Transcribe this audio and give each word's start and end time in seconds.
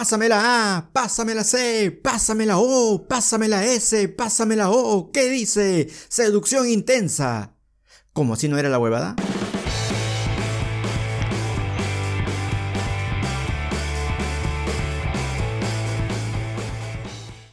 Pásame 0.00 0.30
la 0.30 0.78
A, 0.78 0.92
pásame 0.94 1.34
la 1.34 1.44
C, 1.44 1.90
pásame 1.90 2.46
la 2.46 2.56
O, 2.56 3.06
pásame 3.06 3.48
la 3.48 3.66
S, 3.66 4.08
pásame 4.08 4.56
la 4.56 4.70
O. 4.70 5.12
¿Qué 5.12 5.28
dice? 5.28 5.90
Seducción 6.08 6.66
intensa. 6.70 7.54
¿Cómo 8.14 8.34
si 8.34 8.48
no 8.48 8.56
era 8.56 8.70
la 8.70 8.78
huevada? 8.78 9.14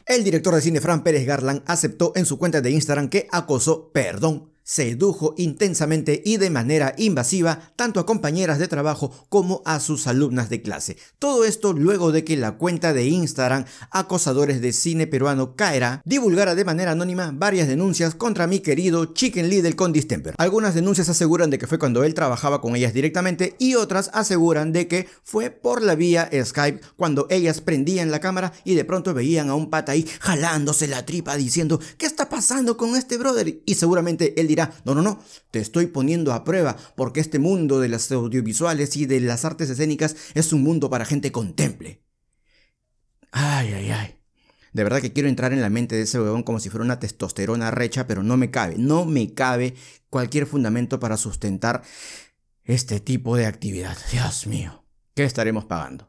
El 0.06 0.24
director 0.24 0.54
de 0.54 0.62
cine 0.62 0.80
Fran 0.80 1.02
Pérez 1.02 1.26
Garland 1.26 1.62
aceptó 1.66 2.12
en 2.16 2.24
su 2.24 2.38
cuenta 2.38 2.62
de 2.62 2.70
Instagram 2.70 3.10
que 3.10 3.28
acosó, 3.30 3.92
perdón, 3.92 4.54
sedujo 4.68 5.34
intensamente 5.38 6.22
y 6.26 6.36
de 6.36 6.50
manera 6.50 6.94
invasiva 6.98 7.72
tanto 7.74 8.00
a 8.00 8.06
compañeras 8.06 8.58
de 8.58 8.68
trabajo 8.68 9.26
como 9.30 9.62
a 9.64 9.80
sus 9.80 10.06
alumnas 10.06 10.50
de 10.50 10.60
clase. 10.60 10.98
Todo 11.18 11.46
esto 11.46 11.72
luego 11.72 12.12
de 12.12 12.22
que 12.22 12.36
la 12.36 12.58
cuenta 12.58 12.92
de 12.92 13.06
Instagram 13.06 13.64
Acosadores 13.90 14.60
de 14.60 14.74
Cine 14.74 15.06
Peruano 15.06 15.56
Caerá 15.56 16.02
divulgara 16.04 16.54
de 16.54 16.66
manera 16.66 16.90
anónima 16.90 17.30
varias 17.32 17.66
denuncias 17.66 18.14
contra 18.14 18.46
mi 18.46 18.60
querido 18.60 19.06
Chicken 19.06 19.48
Little 19.48 19.74
con 19.74 19.94
distemper. 19.94 20.34
Algunas 20.36 20.74
denuncias 20.74 21.08
aseguran 21.08 21.48
de 21.48 21.56
que 21.56 21.66
fue 21.66 21.78
cuando 21.78 22.04
él 22.04 22.12
trabajaba 22.12 22.60
con 22.60 22.76
ellas 22.76 22.92
directamente 22.92 23.56
y 23.58 23.74
otras 23.74 24.10
aseguran 24.12 24.72
de 24.72 24.86
que 24.86 25.08
fue 25.24 25.48
por 25.48 25.80
la 25.80 25.94
vía 25.94 26.28
Skype 26.44 26.82
cuando 26.96 27.26
ellas 27.30 27.62
prendían 27.62 28.10
la 28.10 28.20
cámara 28.20 28.52
y 28.64 28.74
de 28.74 28.84
pronto 28.84 29.14
veían 29.14 29.48
a 29.48 29.54
un 29.54 29.70
pata 29.70 29.92
ahí 29.92 30.06
jalándose 30.20 30.88
la 30.88 31.06
tripa 31.06 31.36
diciendo 31.36 31.80
¿qué 31.96 32.04
está 32.04 32.17
pasando 32.38 32.76
con 32.76 32.94
este 32.94 33.16
brother? 33.16 33.64
Y 33.66 33.74
seguramente 33.74 34.40
él 34.40 34.46
dirá 34.46 34.72
no, 34.84 34.94
no, 34.94 35.02
no, 35.02 35.20
te 35.50 35.58
estoy 35.58 35.86
poniendo 35.86 36.32
a 36.32 36.44
prueba 36.44 36.76
porque 36.94 37.18
este 37.18 37.40
mundo 37.40 37.80
de 37.80 37.88
las 37.88 38.12
audiovisuales 38.12 38.96
y 38.96 39.06
de 39.06 39.18
las 39.18 39.44
artes 39.44 39.68
escénicas 39.70 40.14
es 40.34 40.52
un 40.52 40.62
mundo 40.62 40.88
para 40.88 41.04
gente 41.04 41.32
contemple. 41.32 42.00
Ay, 43.32 43.72
ay, 43.72 43.90
ay. 43.90 44.14
De 44.72 44.84
verdad 44.84 45.00
que 45.00 45.12
quiero 45.12 45.28
entrar 45.28 45.52
en 45.52 45.60
la 45.60 45.68
mente 45.68 45.96
de 45.96 46.02
ese 46.02 46.20
huevón 46.20 46.44
como 46.44 46.60
si 46.60 46.70
fuera 46.70 46.84
una 46.84 47.00
testosterona 47.00 47.72
recha, 47.72 48.06
pero 48.06 48.22
no 48.22 48.36
me 48.36 48.52
cabe, 48.52 48.76
no 48.78 49.04
me 49.04 49.34
cabe 49.34 49.74
cualquier 50.08 50.46
fundamento 50.46 51.00
para 51.00 51.16
sustentar 51.16 51.82
este 52.62 53.00
tipo 53.00 53.36
de 53.36 53.46
actividad. 53.46 53.98
Dios 54.12 54.46
mío, 54.46 54.84
¿qué 55.14 55.24
estaremos 55.24 55.64
pagando? 55.64 56.08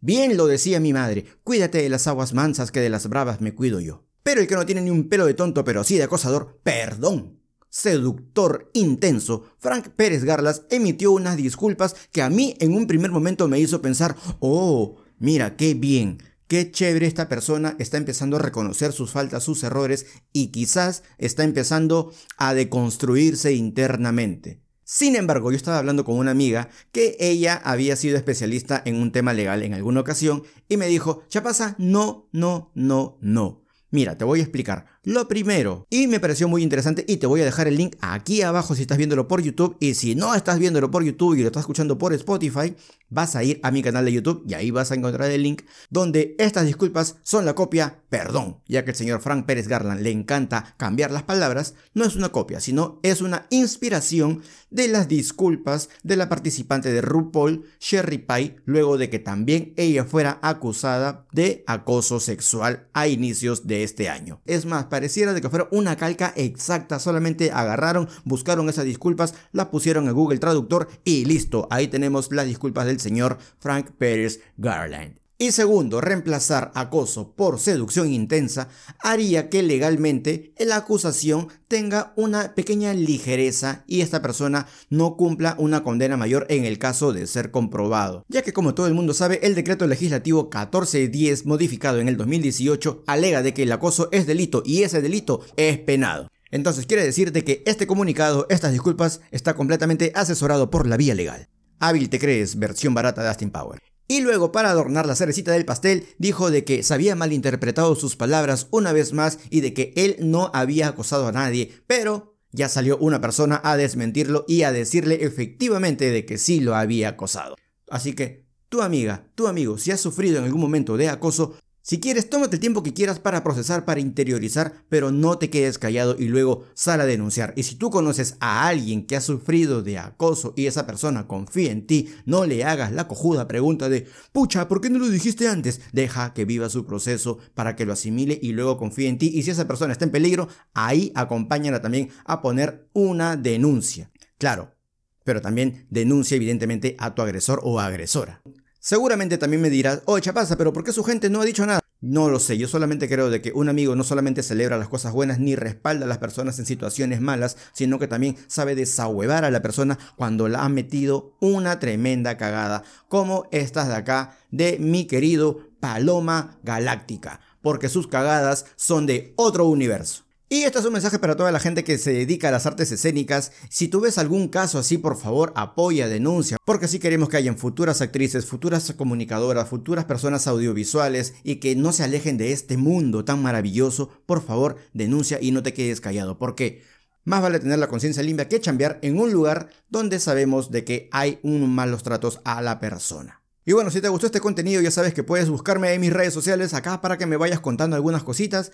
Bien 0.00 0.38
lo 0.38 0.46
decía 0.46 0.80
mi 0.80 0.94
madre, 0.94 1.26
cuídate 1.44 1.82
de 1.82 1.90
las 1.90 2.06
aguas 2.06 2.32
mansas 2.32 2.72
que 2.72 2.80
de 2.80 2.88
las 2.88 3.10
bravas 3.10 3.42
me 3.42 3.54
cuido 3.54 3.80
yo. 3.80 4.09
Pero 4.30 4.42
el 4.42 4.46
que 4.46 4.54
no 4.54 4.64
tiene 4.64 4.82
ni 4.82 4.90
un 4.90 5.08
pelo 5.08 5.26
de 5.26 5.34
tonto, 5.34 5.64
pero 5.64 5.82
sí 5.82 5.96
de 5.96 6.04
acosador, 6.04 6.60
perdón. 6.62 7.40
Seductor 7.68 8.70
intenso, 8.74 9.42
Frank 9.58 9.88
Pérez 9.88 10.22
Garlas 10.22 10.62
emitió 10.70 11.10
unas 11.10 11.36
disculpas 11.36 11.96
que 12.12 12.22
a 12.22 12.30
mí 12.30 12.54
en 12.60 12.74
un 12.74 12.86
primer 12.86 13.10
momento 13.10 13.48
me 13.48 13.58
hizo 13.58 13.82
pensar, 13.82 14.14
oh, 14.38 14.98
mira, 15.18 15.56
qué 15.56 15.74
bien, 15.74 16.22
qué 16.46 16.70
chévere 16.70 17.08
esta 17.08 17.28
persona 17.28 17.74
está 17.80 17.96
empezando 17.96 18.36
a 18.36 18.40
reconocer 18.40 18.92
sus 18.92 19.10
faltas, 19.10 19.42
sus 19.42 19.64
errores 19.64 20.06
y 20.32 20.52
quizás 20.52 21.02
está 21.18 21.42
empezando 21.42 22.12
a 22.36 22.54
deconstruirse 22.54 23.54
internamente. 23.54 24.62
Sin 24.84 25.16
embargo, 25.16 25.50
yo 25.50 25.56
estaba 25.56 25.78
hablando 25.78 26.04
con 26.04 26.18
una 26.18 26.30
amiga 26.30 26.68
que 26.92 27.16
ella 27.18 27.60
había 27.64 27.96
sido 27.96 28.16
especialista 28.16 28.80
en 28.84 28.94
un 28.94 29.10
tema 29.10 29.32
legal 29.32 29.64
en 29.64 29.74
alguna 29.74 30.02
ocasión 30.02 30.44
y 30.68 30.76
me 30.76 30.86
dijo, 30.86 31.24
Chapasa, 31.28 31.74
no, 31.78 32.28
no, 32.30 32.70
no, 32.76 33.18
no. 33.20 33.64
Mira, 33.90 34.16
te 34.16 34.24
voy 34.24 34.40
a 34.40 34.42
explicar. 34.42 34.86
Lo 35.02 35.28
primero, 35.28 35.86
y 35.88 36.08
me 36.08 36.20
pareció 36.20 36.46
muy 36.46 36.62
interesante, 36.62 37.06
y 37.08 37.16
te 37.16 37.26
voy 37.26 37.40
a 37.40 37.46
dejar 37.46 37.66
el 37.66 37.78
link 37.78 37.96
aquí 38.00 38.42
abajo 38.42 38.74
si 38.74 38.82
estás 38.82 38.98
viéndolo 38.98 39.28
por 39.28 39.40
YouTube, 39.40 39.78
y 39.80 39.94
si 39.94 40.14
no 40.14 40.34
estás 40.34 40.58
viéndolo 40.58 40.90
por 40.90 41.02
YouTube 41.02 41.36
y 41.36 41.40
lo 41.40 41.46
estás 41.46 41.62
escuchando 41.62 41.96
por 41.96 42.12
Spotify, 42.12 42.74
vas 43.10 43.34
a 43.34 43.42
ir 43.42 43.60
a 43.62 43.70
mi 43.70 43.82
canal 43.82 44.04
de 44.04 44.12
YouTube 44.12 44.44
y 44.46 44.54
ahí 44.54 44.70
vas 44.70 44.90
a 44.90 44.94
encontrar 44.94 45.30
el 45.30 45.42
link 45.42 45.62
donde 45.90 46.36
estas 46.38 46.64
disculpas 46.64 47.16
son 47.22 47.44
la 47.44 47.54
copia, 47.54 48.02
perdón, 48.08 48.60
ya 48.66 48.84
que 48.84 48.92
el 48.92 48.96
señor 48.96 49.20
Frank 49.20 49.46
Pérez 49.46 49.68
Garland 49.68 50.00
le 50.00 50.10
encanta 50.10 50.74
cambiar 50.76 51.10
las 51.10 51.24
palabras, 51.24 51.74
no 51.92 52.04
es 52.04 52.14
una 52.14 52.30
copia, 52.30 52.60
sino 52.60 53.00
es 53.02 53.20
una 53.20 53.46
inspiración 53.50 54.42
de 54.70 54.86
las 54.88 55.08
disculpas 55.08 55.88
de 56.02 56.16
la 56.16 56.28
participante 56.28 56.92
de 56.92 57.00
RuPaul, 57.00 57.64
Sherry 57.80 58.18
Pie, 58.18 58.56
luego 58.64 58.98
de 58.98 59.10
que 59.10 59.18
también 59.18 59.74
ella 59.76 60.04
fuera 60.04 60.38
acusada 60.42 61.26
de 61.32 61.64
acoso 61.66 62.20
sexual 62.20 62.88
a 62.92 63.08
inicios 63.08 63.66
de 63.66 63.82
este 63.82 64.08
año. 64.08 64.40
Es 64.46 64.66
más, 64.66 64.86
pareciera 64.90 65.32
de 65.32 65.40
que 65.40 65.48
fuera 65.48 65.68
una 65.70 65.96
calca 65.96 66.34
exacta, 66.36 66.98
solamente 66.98 67.50
agarraron, 67.52 68.08
buscaron 68.24 68.68
esas 68.68 68.84
disculpas, 68.84 69.34
las 69.52 69.68
pusieron 69.68 70.06
en 70.06 70.14
Google 70.14 70.38
Traductor 70.38 70.88
y 71.04 71.24
listo, 71.24 71.66
ahí 71.70 71.88
tenemos 71.88 72.30
las 72.32 72.46
disculpas 72.46 72.84
del 72.84 73.00
señor 73.00 73.38
Frank 73.58 73.92
Pérez 73.92 74.40
Garland. 74.58 75.29
Y 75.42 75.52
segundo, 75.52 76.02
reemplazar 76.02 76.70
acoso 76.74 77.32
por 77.34 77.58
seducción 77.60 78.12
intensa 78.12 78.68
haría 78.98 79.48
que 79.48 79.62
legalmente 79.62 80.52
la 80.58 80.76
acusación 80.76 81.48
tenga 81.66 82.12
una 82.14 82.54
pequeña 82.54 82.92
ligereza 82.92 83.82
y 83.86 84.02
esta 84.02 84.20
persona 84.20 84.66
no 84.90 85.16
cumpla 85.16 85.56
una 85.58 85.82
condena 85.82 86.18
mayor 86.18 86.44
en 86.50 86.66
el 86.66 86.78
caso 86.78 87.14
de 87.14 87.26
ser 87.26 87.50
comprobado. 87.50 88.22
Ya 88.28 88.42
que 88.42 88.52
como 88.52 88.74
todo 88.74 88.86
el 88.86 88.92
mundo 88.92 89.14
sabe, 89.14 89.40
el 89.42 89.54
decreto 89.54 89.86
legislativo 89.86 90.42
1410 90.42 91.46
modificado 91.46 92.00
en 92.00 92.08
el 92.08 92.18
2018 92.18 93.04
alega 93.06 93.42
de 93.42 93.54
que 93.54 93.62
el 93.62 93.72
acoso 93.72 94.10
es 94.12 94.26
delito 94.26 94.62
y 94.66 94.82
ese 94.82 95.00
delito 95.00 95.40
es 95.56 95.78
penado. 95.78 96.28
Entonces 96.50 96.84
quiere 96.84 97.02
decir 97.02 97.32
de 97.32 97.44
que 97.44 97.62
este 97.64 97.86
comunicado, 97.86 98.46
estas 98.50 98.72
disculpas, 98.72 99.22
está 99.30 99.54
completamente 99.54 100.12
asesorado 100.14 100.68
por 100.68 100.86
la 100.86 100.98
vía 100.98 101.14
legal. 101.14 101.48
Hábil 101.78 102.10
te 102.10 102.18
crees, 102.18 102.58
versión 102.58 102.92
barata 102.92 103.22
de 103.22 103.28
Austin 103.28 103.50
Power. 103.50 103.80
Y 104.10 104.22
luego, 104.22 104.50
para 104.50 104.70
adornar 104.70 105.06
la 105.06 105.14
cerecita 105.14 105.52
del 105.52 105.64
pastel, 105.64 106.04
dijo 106.18 106.50
de 106.50 106.64
que 106.64 106.82
se 106.82 106.92
había 106.92 107.14
malinterpretado 107.14 107.94
sus 107.94 108.16
palabras 108.16 108.66
una 108.72 108.92
vez 108.92 109.12
más 109.12 109.38
y 109.50 109.60
de 109.60 109.72
que 109.72 109.92
él 109.94 110.16
no 110.18 110.50
había 110.52 110.88
acosado 110.88 111.28
a 111.28 111.32
nadie, 111.32 111.70
pero 111.86 112.36
ya 112.50 112.68
salió 112.68 112.98
una 112.98 113.20
persona 113.20 113.60
a 113.62 113.76
desmentirlo 113.76 114.44
y 114.48 114.64
a 114.64 114.72
decirle 114.72 115.24
efectivamente 115.24 116.10
de 116.10 116.26
que 116.26 116.38
sí 116.38 116.58
lo 116.58 116.74
había 116.74 117.10
acosado. 117.10 117.54
Así 117.88 118.14
que, 118.14 118.44
tu 118.68 118.82
amiga, 118.82 119.28
tu 119.36 119.46
amigo, 119.46 119.78
si 119.78 119.92
has 119.92 120.00
sufrido 120.00 120.38
en 120.38 120.44
algún 120.46 120.60
momento 120.60 120.96
de 120.96 121.08
acoso, 121.08 121.54
si 121.90 121.98
quieres, 121.98 122.30
tómate 122.30 122.54
el 122.54 122.60
tiempo 122.60 122.84
que 122.84 122.94
quieras 122.94 123.18
para 123.18 123.42
procesar, 123.42 123.84
para 123.84 123.98
interiorizar, 123.98 124.84
pero 124.88 125.10
no 125.10 125.38
te 125.38 125.50
quedes 125.50 125.76
callado 125.76 126.14
y 126.16 126.28
luego 126.28 126.66
sal 126.72 127.00
a 127.00 127.04
denunciar. 127.04 127.52
Y 127.56 127.64
si 127.64 127.74
tú 127.74 127.90
conoces 127.90 128.36
a 128.38 128.68
alguien 128.68 129.04
que 129.04 129.16
ha 129.16 129.20
sufrido 129.20 129.82
de 129.82 129.98
acoso 129.98 130.54
y 130.56 130.66
esa 130.66 130.86
persona 130.86 131.26
confía 131.26 131.72
en 131.72 131.88
ti, 131.88 132.08
no 132.26 132.46
le 132.46 132.62
hagas 132.62 132.92
la 132.92 133.08
cojuda 133.08 133.48
pregunta 133.48 133.88
de, 133.88 134.06
pucha, 134.30 134.68
¿por 134.68 134.80
qué 134.80 134.88
no 134.88 135.00
lo 135.00 135.08
dijiste 135.08 135.48
antes? 135.48 135.80
Deja 135.92 136.32
que 136.32 136.44
viva 136.44 136.68
su 136.68 136.86
proceso 136.86 137.38
para 137.54 137.74
que 137.74 137.86
lo 137.86 137.92
asimile 137.92 138.38
y 138.40 138.52
luego 138.52 138.78
confíe 138.78 139.08
en 139.08 139.18
ti. 139.18 139.32
Y 139.34 139.42
si 139.42 139.50
esa 139.50 139.66
persona 139.66 139.90
está 139.90 140.04
en 140.04 140.12
peligro, 140.12 140.46
ahí 140.74 141.10
acompáñala 141.16 141.82
también 141.82 142.10
a 142.24 142.40
poner 142.40 142.88
una 142.92 143.36
denuncia. 143.36 144.12
Claro, 144.38 144.76
pero 145.24 145.40
también 145.40 145.88
denuncia 145.90 146.36
evidentemente 146.36 146.94
a 147.00 147.16
tu 147.16 147.22
agresor 147.22 147.58
o 147.64 147.80
agresora. 147.80 148.42
Seguramente 148.78 149.36
también 149.36 149.60
me 149.60 149.68
dirás, 149.68 150.02
oye 150.06 150.22
Chapaza, 150.22 150.56
pero 150.56 150.72
¿por 150.72 150.84
qué 150.84 150.92
su 150.92 151.04
gente 151.04 151.28
no 151.28 151.42
ha 151.42 151.44
dicho 151.44 151.66
nada? 151.66 151.79
No 152.02 152.30
lo 152.30 152.38
sé, 152.38 152.56
yo 152.56 152.66
solamente 152.66 153.10
creo 153.10 153.28
de 153.28 153.42
que 153.42 153.52
un 153.52 153.68
amigo 153.68 153.94
no 153.94 154.04
solamente 154.04 154.42
celebra 154.42 154.78
las 154.78 154.88
cosas 154.88 155.12
buenas 155.12 155.38
ni 155.38 155.54
respalda 155.54 156.06
a 156.06 156.08
las 156.08 156.16
personas 156.16 156.58
en 156.58 156.64
situaciones 156.64 157.20
malas, 157.20 157.58
sino 157.72 157.98
que 157.98 158.08
también 158.08 158.36
sabe 158.46 158.74
desahuevar 158.74 159.44
a 159.44 159.50
la 159.50 159.60
persona 159.60 159.98
cuando 160.16 160.48
la 160.48 160.64
ha 160.64 160.68
metido 160.70 161.36
una 161.40 161.78
tremenda 161.78 162.38
cagada, 162.38 162.84
como 163.08 163.48
estas 163.50 163.88
de 163.88 163.96
acá 163.96 164.38
de 164.50 164.78
mi 164.80 165.06
querido 165.06 165.68
Paloma 165.78 166.58
Galáctica, 166.62 167.40
porque 167.60 167.90
sus 167.90 168.06
cagadas 168.06 168.64
son 168.76 169.04
de 169.04 169.34
otro 169.36 169.66
universo. 169.66 170.24
Y 170.52 170.64
este 170.64 170.80
es 170.80 170.84
un 170.84 170.92
mensaje 170.92 171.20
para 171.20 171.36
toda 171.36 171.52
la 171.52 171.60
gente 171.60 171.84
que 171.84 171.96
se 171.96 172.12
dedica 172.12 172.48
a 172.48 172.50
las 172.50 172.66
artes 172.66 172.90
escénicas. 172.90 173.52
Si 173.68 173.86
tú 173.86 174.00
ves 174.00 174.18
algún 174.18 174.48
caso 174.48 174.80
así, 174.80 174.98
por 174.98 175.16
favor, 175.16 175.52
apoya, 175.54 176.08
denuncia, 176.08 176.56
porque 176.64 176.86
así 176.86 176.98
queremos 176.98 177.28
que 177.28 177.36
hayan 177.36 177.56
futuras 177.56 178.00
actrices, 178.00 178.46
futuras 178.46 178.92
comunicadoras, 178.94 179.68
futuras 179.68 180.06
personas 180.06 180.48
audiovisuales 180.48 181.34
y 181.44 181.60
que 181.60 181.76
no 181.76 181.92
se 181.92 182.02
alejen 182.02 182.36
de 182.36 182.50
este 182.50 182.76
mundo 182.76 183.24
tan 183.24 183.40
maravilloso. 183.40 184.10
Por 184.26 184.42
favor, 184.42 184.74
denuncia 184.92 185.38
y 185.40 185.52
no 185.52 185.62
te 185.62 185.72
quedes 185.72 186.00
callado, 186.00 186.36
porque 186.36 186.82
más 187.22 187.42
vale 187.42 187.60
tener 187.60 187.78
la 187.78 187.86
conciencia 187.86 188.24
limpia 188.24 188.48
que 188.48 188.60
chambear 188.60 188.98
en 189.02 189.20
un 189.20 189.32
lugar 189.32 189.68
donde 189.88 190.18
sabemos 190.18 190.72
de 190.72 190.84
que 190.84 191.08
hay 191.12 191.38
unos 191.44 191.68
malos 191.68 192.02
tratos 192.02 192.40
a 192.44 192.60
la 192.60 192.80
persona. 192.80 193.39
Y 193.70 193.72
bueno, 193.72 193.92
si 193.92 194.00
te 194.00 194.08
gustó 194.08 194.26
este 194.26 194.40
contenido 194.40 194.82
ya 194.82 194.90
sabes 194.90 195.14
que 195.14 195.22
puedes 195.22 195.48
buscarme 195.48 195.94
en 195.94 196.00
mis 196.00 196.12
redes 196.12 196.34
sociales 196.34 196.74
acá 196.74 197.00
para 197.00 197.16
que 197.16 197.26
me 197.26 197.36
vayas 197.36 197.60
contando 197.60 197.94
algunas 197.94 198.24
cositas 198.24 198.72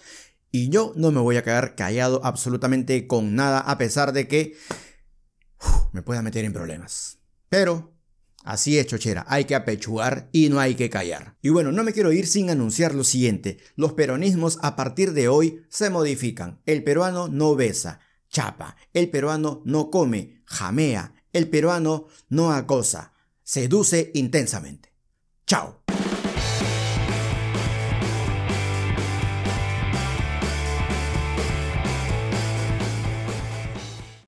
y 0.50 0.70
yo 0.70 0.94
no 0.96 1.10
me 1.10 1.20
voy 1.20 1.37
a 1.37 1.43
quedar 1.43 1.75
callado 1.75 2.22
absolutamente 2.25 3.06
con 3.06 3.34
nada, 3.34 3.60
a 3.60 3.76
pesar 3.76 4.14
de 4.14 4.26
que 4.26 4.56
me 5.93 6.00
pueda 6.00 6.22
meter 6.22 6.46
en 6.46 6.54
problemas. 6.54 7.19
Pero 7.50 7.93
Así 8.43 8.78
es, 8.78 8.87
chochera, 8.87 9.26
hay 9.28 9.44
que 9.44 9.54
apechugar 9.54 10.31
y 10.32 10.48
no 10.48 10.60
hay 10.60 10.76
que 10.76 10.88
callar. 10.88 11.37
Y 11.43 11.50
bueno, 11.50 11.72
no 11.72 11.84
me 11.84 11.93
quiero 11.93 12.12
ir 12.12 12.26
sin 12.26 12.48
anunciar 12.48 12.94
lo 12.94 13.04
siguiente. 13.04 13.58
Los 13.75 13.93
peronismos 13.93 14.58
a 14.62 14.76
partir 14.76 15.12
de 15.12 15.28
hoy 15.28 15.66
se 15.69 15.90
modifican. 15.90 16.62
El 16.64 16.82
peruano 16.84 17.28
no 17.28 17.54
besa, 17.54 18.00
chapa. 18.31 18.76
El 18.94 19.10
peruano 19.10 19.60
no 19.66 19.90
come, 19.90 20.40
jamea. 20.46 21.12
El 21.34 21.50
peruano 21.50 22.06
no 22.31 22.52
acosa, 22.52 23.15
seduce 23.46 24.10
intensamente. 24.14 24.90
Chao. 25.44 25.85